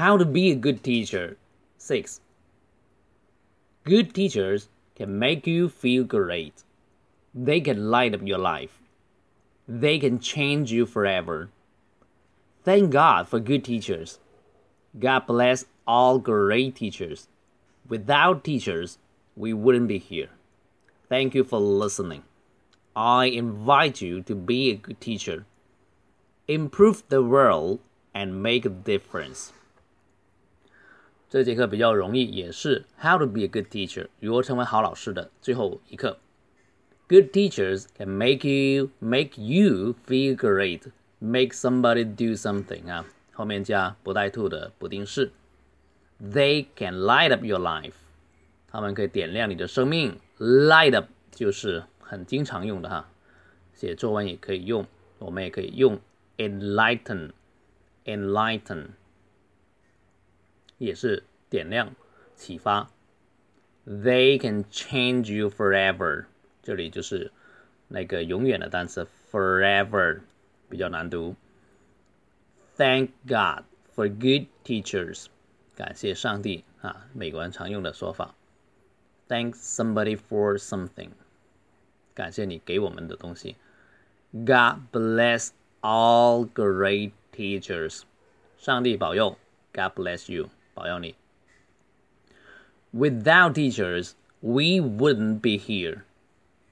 [0.00, 1.36] How to be a good teacher.
[1.76, 2.22] 6.
[3.84, 6.64] Good teachers can make you feel great.
[7.34, 8.80] They can light up your life.
[9.68, 11.50] They can change you forever.
[12.64, 14.18] Thank God for good teachers.
[14.98, 17.28] God bless all great teachers.
[17.86, 18.96] Without teachers,
[19.36, 20.30] we wouldn't be here.
[21.10, 22.22] Thank you for listening.
[22.96, 25.44] I invite you to be a good teacher.
[26.48, 27.80] Improve the world
[28.14, 29.52] and make a difference.
[31.30, 36.18] 这节课比较容易，也是 How to be a good teacher，如何成为好老师的最后一课。
[37.08, 40.90] Good teachers can make you make you feel great,
[41.20, 45.30] make somebody do something 啊，后面加不带 to 的不定式。
[46.20, 47.92] They can light up your life，
[48.68, 50.18] 他们可以点亮你的生命。
[50.38, 53.08] Light up 就是很经常用的哈，
[53.72, 54.84] 写作文也可以用，
[55.20, 56.00] 我们也可以用
[56.38, 58.86] enlighten，enlighten。
[60.79, 61.95] 也是点亮、
[62.35, 62.89] 启发。
[63.87, 66.25] They can change you forever，
[66.63, 67.31] 这里就是
[67.87, 70.21] 那个永远的单词 forever，
[70.69, 71.35] 比较难读。
[72.75, 73.63] Thank God
[73.95, 75.27] for good teachers，
[75.75, 78.33] 感谢上帝啊，美国人常用的说法。
[79.27, 81.09] Thank somebody for something，
[82.13, 83.55] 感谢你给我们的东西。
[84.33, 85.49] God bless
[85.81, 88.01] all great teachers，
[88.57, 89.37] 上帝保佑。
[89.73, 90.49] God bless you。
[90.74, 91.14] 保佑你。
[92.92, 96.02] Without teachers, we wouldn't be here.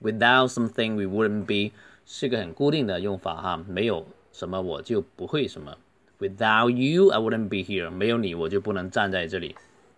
[0.00, 5.76] Without something, we wouldn't be 是个很固定的用法哈，没有什么我就不会什么。
[6.18, 7.90] Without you, I wouldn't be here.
[7.90, 9.54] 没有你，我就不能站在这里，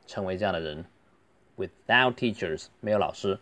[0.06, 0.84] 成为这样的人。
[1.56, 3.38] Without teachers，没有老师，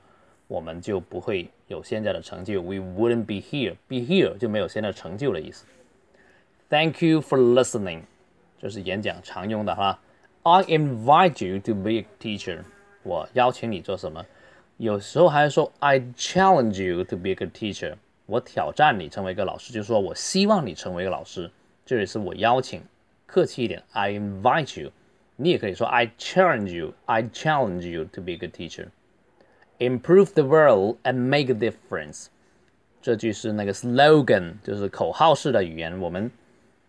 [0.47, 2.61] 我们就不会有现在的成就。
[2.61, 3.77] We wouldn't be here.
[3.89, 5.65] Be here 就没有现在成就的意思。
[6.69, 8.03] Thank you for listening，
[8.59, 10.01] 这是演讲常用的哈。
[10.46, 12.64] I invite you to be a teacher。
[13.04, 14.26] 我邀请你做什么？
[14.78, 17.96] 有时候还说 I challenge you to be a good teacher。
[18.26, 21.52] 我挑战你成为一个老师，就是说我希望你成为一个老师。
[21.86, 22.82] 这里是我邀请，
[23.26, 24.92] 客气一点，I invite you。
[25.36, 31.56] 你也可以说 I challenge you。I challenge you to be a good teacher。Improve the world and make a
[31.56, 32.28] difference。
[33.02, 36.00] 这句是那个 slogan，就是口号式的语言。
[36.00, 36.32] 我们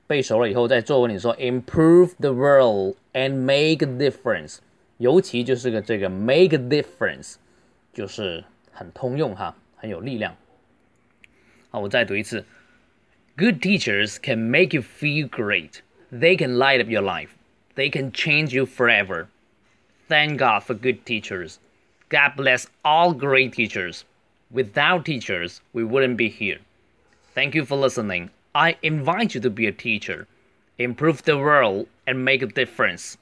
[0.07, 4.59] 背熟了以后，在作文里说 improve the world and make a difference，
[4.99, 7.37] 尤其就是个这个 make a difference，
[7.95, 10.37] 就是很通用哈，很有力量。
[11.71, 12.45] 好，我再读一次。
[13.37, 15.81] Good teachers can make you feel great.
[16.13, 17.31] They can light up your life.
[17.75, 19.29] They can change you forever.
[20.07, 21.57] Thank God for good teachers.
[22.11, 24.03] God bless all great teachers.
[24.51, 26.59] Without teachers, we wouldn't be here.
[27.35, 28.29] Thank you for listening.
[28.58, 30.26] I invite you to be a teacher,
[30.80, 33.16] improve the world, and make a difference.